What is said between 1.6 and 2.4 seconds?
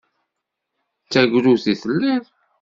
i telliḍ.